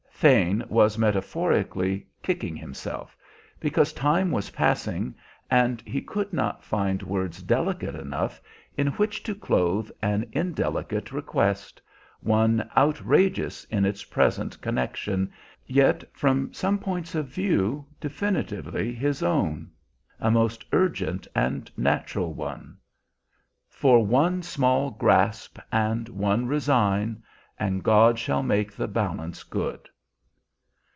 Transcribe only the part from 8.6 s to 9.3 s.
in which